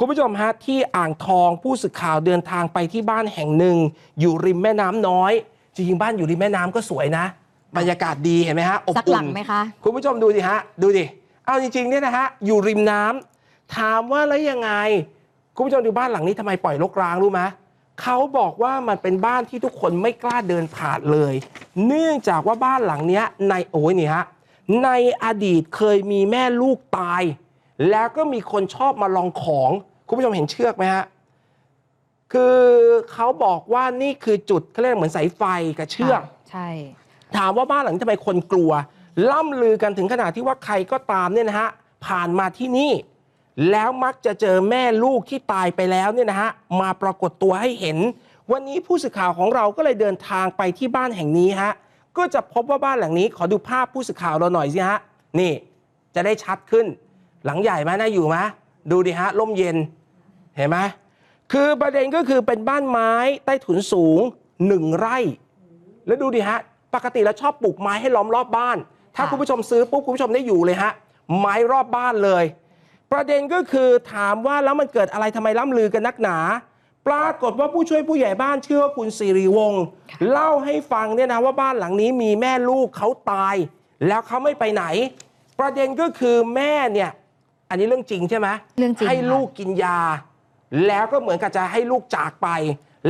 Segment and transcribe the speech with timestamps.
[0.00, 3.76] คุณผู้ชมฮะที่อ่างทองผู้สื่อข่าวเดินทางไปที่บ้านแห่งหนึ่ง
[4.20, 5.32] อยู่ริมแม่น้ำน้อย
[5.74, 7.24] จริงๆบ้านอยู่ริมแม่น้ำก็สวยนะ
[7.76, 11.04] บรรยากาศดีเห็นไหมฮะอบสักหอุ่ลันงไหมคะคุณผู้ชมดูดิฮะดูดิ
[11.46, 14.70] เอาจริงๆเนี่ยนะฮะอยู่ริมน้ำถามว่าแล้วยังไง
[15.54, 17.42] คุณผู้ชมดูบ้านหลังนี้ทำไมปล่อยรกร้างรู้ไหม
[18.02, 21.34] เขาบอกว่ามันเป็นบ้านที่ทุกคนไม่กล้าเดินผ่านเลย
[21.86, 24.24] เนื่องจากว่าบ้านหลังเนี้ยในโอ้ยนี่ฮะ
[24.84, 24.90] ใน
[25.24, 27.22] อดีตเคยมีแม่ลูกตาย
[27.90, 29.70] แล้วก็มีคนชอบมาลองของ
[30.08, 31.04] คุณผู้ชมเห็นเชือกไหมฮะ
[32.32, 32.58] คือ
[33.12, 35.42] เขาบอกว่านี่คือจุดเขาเรียกเหมือนสายไฟ
[35.78, 36.68] กับเชือกใช่
[37.36, 38.72] ถามว่าบ้านหลังนี้ทำไมคนกลัว
[39.30, 41.68] ล่ำลือกันถึงขนาดที่ว่าใครก็ตามเนี่ยนะฮะ
[42.06, 42.92] ผ่านมาที่นี่
[43.70, 46.50] แล้วมักจะเจอแม่ลูกที่ตายไปแล้วเนี่ยนะฮะ
[46.80, 47.98] มาปรากฏตัวให้เห็น
[48.52, 51.72] วันนี้ผู้สื่อข่าวของเราก็เลยเดินทางไปที่บ้านแห่งนี้ฮะ
[52.16, 54.98] ก็จะพบว่าบ้านหลังนี้ขอดูภาพผู้สื่อข่าวเราหน่อยสิฮะ
[55.40, 55.52] นี่
[56.14, 56.86] จะได้ชัดขึ้น
[57.44, 58.36] หลังใหญ่ไหมน่าอยู่ไหม
[58.90, 59.76] ดูดิฮะร่มเย็น
[60.58, 60.78] เห็นไหม
[61.52, 63.12] คือประเด็นก็คือเป็นบ้านไม้
[63.44, 64.20] ใต้ถุนสูง
[64.66, 65.18] หนึ่งไร่
[66.06, 66.58] แล้วดูดิฮะ
[66.94, 68.76] ปกติแล้วชอบปลูกไม้ให้ล้อมรอบบ้าน
[69.16, 70.92] ถ้าค่ะคุณผู้ชมซื้อปุ๊บคุณผู้ชมได้อยู่เลยฮะ
[71.38, 72.44] ไม้รอบบ้านเลย
[73.12, 76.38] ประเด็นก็คือถามว่าแล้วมันเกิดอะไรทำไมล่ำลือกันนักหนา
[77.06, 79.84] ปรากฏว่าผู้ช่วยผู้ใหญ่บ้านชื่อว่าคุณสิริวงศ์
[80.30, 83.56] เล่าให้ฟังเนี่ยนะว่าบ้านหลังนี้มีแม่ลูกเขาตาย
[84.06, 84.84] แล้วเขาไม่ไปไหน
[85.58, 87.10] ประเด็นก็คือแม่เนี่ย
[87.70, 89.98] อันนี้เรื่องจริงใช่ไหมเรื่องจริงให้ค่ะลูกกินยา
[90.86, 92.48] แล้วก็เหมือนกับจะให้ลูกจากไป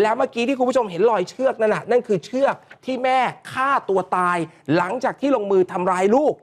[0.00, 3.18] แล้วเมื่อกี้ที่คุณผู้ชมเห็นรอยเชือกนั่นน่ะนั่นคือเชือกที่แม่
[3.52, 4.38] ฆ่าตัวตาย
[4.76, 6.34] หลังจากที่ลงมือทำร้ายลูก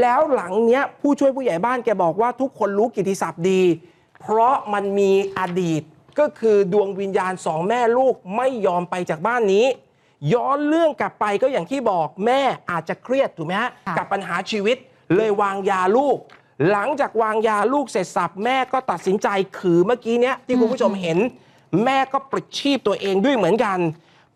[0.00, 3.62] แล้วหลังเนี้ยผู้ช่วยผู้ใหญ่บ้านแกบอกว่าทุกคนรู้กิติศัพท์ดี
[4.20, 5.82] เพราะมันมีอดีต
[6.18, 9.66] ก็คือดวงวิญญาณสองแม่ลูกไม่ยอมไปจากบ้านนี้
[10.32, 14.76] ย้อนเรื่องกลับไปก็อย่างที่บอกแม่อาจจะเครียดถูกไหมฮะกับปัญหาชีวิต
[15.16, 16.18] เลยวางยาลูก
[16.70, 21.18] หลังจากวางยาลูกเสร็จสับแม่ก็ตัดสินใจขือเมื่อกี้เนี้ยที่คุณผู้ชมเห็น
[21.84, 23.78] แม่ก็ปลิดชีพตัวเองด้วยเหมือนกัน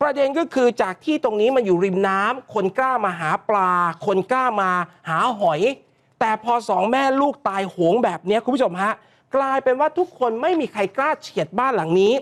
[0.01, 3.73] ประเด็นก็คือจากที่ตรงนี้มันอยู่ริมน้ำคนกล้ามาหาปลา
[4.07, 4.71] คนกล้ามา
[5.09, 5.61] หาหอย
[6.21, 8.93] แต่พอสองแม่ลูกตายโหงแบบเนี้ยคุณผู้ชมฮะ
[9.37, 12.13] กลายเป็นว่าทุกคนไม่มีใครกล้าเฉียดบ้านหลังนี้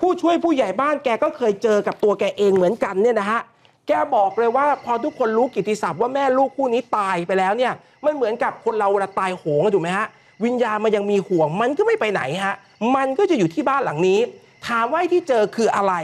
[0.00, 3.40] ผู้ช่วยผู้ใหญ่บ้านแกก็เคยเจอกับตัวแกเองเหมือนกันเนี่ยนะฮะ
[3.88, 7.72] แกบอกเลยว่าพอทุกคนรู้กิตติศัพท์ว่าแม่ลูกคู่นี้ตายไปแล้วเนี่ย
[8.04, 10.06] มันเหมือนกับคนเราเวลาตายโหงอะถูกไหมฮะ
[10.44, 12.54] วิญญาณมันยังมีห่วงมันก็ไม่ไปไหนฮะ
[12.96, 14.20] มันก็จะอยู่ที่บ้านหลังนี้
[14.68, 15.94] ถามว่าที่เจอคืออะไร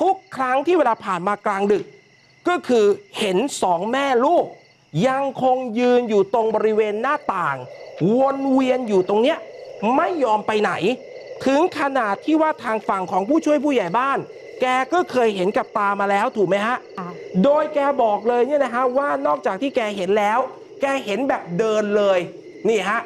[0.00, 1.84] ทุกครั้งที่เวลาผ่านมากลางดึก
[2.48, 2.84] ก็คือ
[3.18, 4.44] เห็นสองแม่ลูก
[5.08, 7.56] ยังคงยืนอยู่ตรงบริเวณหน้าต่าง
[8.18, 9.38] วนเวียนอยู่ตรงเนี้ย
[9.96, 10.72] ไม่ยอมไปไหน
[11.46, 14.18] ถึงขนาดที่ว่าทางฝั่งของผู้ช่วยผู้ใหญ่บ้าน
[14.60, 16.76] แกก็เคยเห็นกับตามาแล้วถูกไหมฮะ
[17.44, 20.38] โดยแกบอกเลยเนี่ยนะฮะว่านอกจากที่แกเห็นแล้ว
[20.80, 22.18] แกเห็นแบบเดินเลย
[22.68, 23.00] นี่ฮะ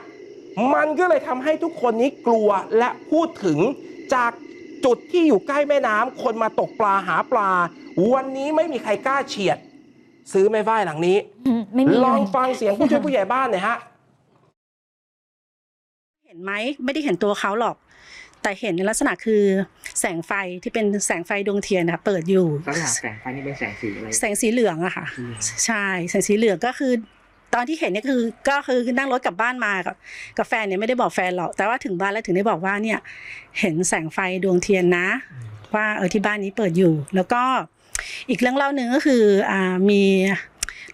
[0.75, 2.48] มันก็เลยทำให้ทุกคนนี้กลัว
[2.78, 3.59] และพูดถึง
[4.15, 4.32] จาก
[4.84, 7.50] จุดที่อยู่ใกล้แม่น้ำคนมาตกปลาหาปลา
[8.12, 9.59] วันนี้ไม่มีใครกล้าเฉียด
[10.32, 11.16] ซื้อไม่ฝ้ายหลังนี้
[11.47, 13.76] อืมไม่มีลองเลยฟังเสียงผู้ช่วยผู้ใหญ่บ้านหน่อยฮะ
[16.26, 16.53] เห็นไหม
[16.84, 17.76] ไม่ได้เห็นตัวเขาหรอก
[18.47, 19.43] แต่เห็นในลักษณะคือ
[20.01, 25.34] แสงไฟที่เป็นแสงไฟดวงเทียนนะคะเปิดอยู่ลักษณะแสงไฟนี่เป็นแสงสีอะไรแสงสีเหลืองอะค่ะอืม
[25.65, 26.93] ใช่แสงสีเหลืองก็คือ
[27.55, 29.97] ตอนที่เห็นเนี่ยคือก็คือนั่งรถกลับบ้านมากับ
[30.39, 32.99] กับแฟนเนี่ยไม่ได้บอกแฟนหรอกแต่ว่าถึงบ้านแล้วถึงได้บอกว่าเนี่ย
[33.61, 35.09] เห็นแสงไฟดวงเทียนนะ
[35.75, 37.43] ว่าเออที่บ้านนี้เปิดอยู่ แล้วก็
[38.28, 40.03] อีกเรื่องเล่าหนึ่งก็คืออ่ามี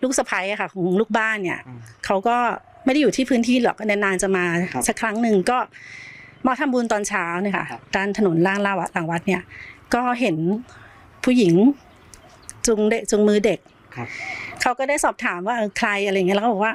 [0.02, 2.36] ลูกสะใภ้อะค่ะของลูกบ้านเนี่ยอืมเขาก็
[2.84, 5.58] ไม่ได้อยู่ที่พื้นที่หรอกนานๆจะมาครับสักครั้งหนึ่งก็
[6.46, 9.42] มาทำบุญตอนเช้าเนี่ยค่ะครับด้านถนนล่างลาวัดหลังวัดเนี่ย
[9.94, 10.36] ก็เห็น
[11.24, 11.54] ผู้หญิง
[12.66, 13.58] จุงเด็กจุงมือเด็ก
[13.94, 14.08] ครับ
[14.60, 16.74] เขาก็ได้สอบถามว่าเออใครอะไรเงี้ยแล้วก็บอกว่า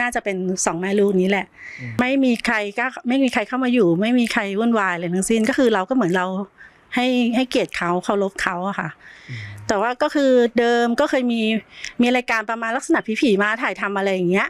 [0.00, 1.46] น่าจะเป็นสองแม่ลูกนี้แหละ
[1.80, 6.26] อืมไม่มีใครก็ไม่มีใครเข้ามาอยู่ ไม่มีใครวุ่นวายอะไรทั้งสิ้นก็คือเราก็เหมือนเรา
[6.94, 8.88] ให้ให้เกียรติเขาเคารพเขาอะค่ะ
[9.68, 11.40] แต่ว่าก็คือเดิมก็เคยมี
[12.02, 14.48] มีรายการประมาณลักษณะผีๆมาถ่ายทำอะไรอย่างเงี้ย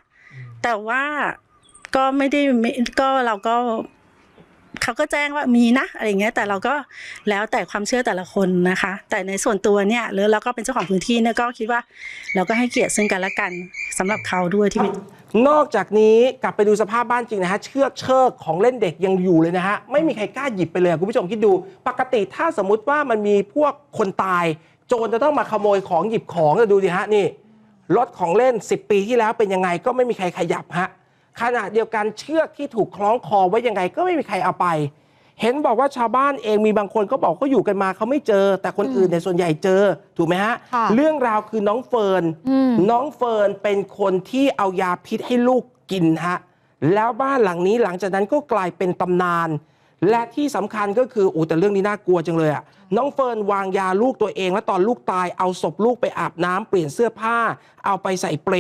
[0.63, 1.03] แต่ว่า
[1.97, 3.57] ก็ไม่ได้ไม่ก็เราก็
[4.83, 6.75] เขาก็แจ้งว่ามีนะอะไรเงี้ยแต่เราก็
[7.29, 11.81] แล้วแต่ความเชื่อแต่ละคนนะคะ แต่ในส่วนตัวเนี่ยหรือเราก็เป็นเจ้าของพื้นที่เนี่ยก็คิดว่า
[12.35, 13.51] เราก็ให้เกียรติซึ่งกันและกัน
[13.99, 14.93] สำหรับเขาด้วยที่เป็น
[15.49, 21.53] นอกจากนี้กลับไปดูสภาพบ้านจริงนะฮะเชือกเชิกของเล่นเด็กยังอยู่เลยนะฮะไม่มีใครกล้าหยิบไปเลยคุณผู้ชมคิดดู
[21.89, 24.45] ปกติถ้าสมมุติว่ามันมีพวกคนตาย
[24.89, 27.27] โจรจะต้องมาขโมยของหยิบของจะดูดิฮะนี่
[27.97, 30.89] รถของเล่น 10 ปีที่แล้วเป็นยังไงก็ไม่มีใครขยับฮะ
[31.41, 34.67] ขณะเดียวกันเชือกที่ถูกคล้องคอไว้ยังไงก็ไม่มีใครเอาไป
[35.41, 39.83] เห็นบอกว่าชาวบ้านเองมีบางคนก็บอกเขาอยู่กันมาเขาไม่เจอ แต่คนอื่นในยส่วนใหญ่เจอ
[40.17, 46.39] ถูกไหมฮะ ค่ะเรื่องราวคือน้องเฟิร์นอืม น้องเฟิร์นเป็นคนที่เอายาพิษให้ลูกกินฮะ
[46.95, 49.49] แล้วบ้านหลังนี้หลังจากนั้นก็กลายเป็นตำนาน
[50.11, 52.63] และที่สำคัญก็คืออูแต่เรื่องนี้น่ากลัวจังเลยอะ
[52.97, 57.39] น้องเฟิร์นวางยาลูกตัวเอง แล้วตอนลูกตายเอาศพลูกไปอาบน้ำเปลี่ยนเสื้อผ้า
[57.87, 58.55] เอาไปใส่เปล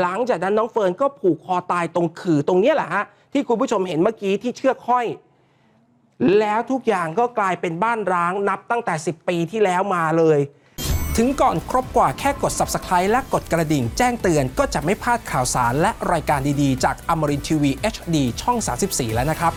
[0.00, 5.06] หลังจากนั้นน้องเฟิร์นก็ผูกคอตายตรงขื่อตรงเนี้ยแหละฮะที่คุณผู้ชมเห็นเมื่อกี้ที่เชือกห้อย
[6.38, 10.38] แล้วทุกอย่างก็กลายเป็นบ้านร้างนับตั้งแต่ 10 ปีที่แล้วมาเลย
[11.16, 19.52] ถึงก่อนครบกว่าแค่กด Subscribe และกดกระดิ่ง แจ้งเตือนก็จะไม่พลาดข่าวสารและรายการดีๆ จากอมรินทีวี HD ช่อง 34 แล้วนะครับ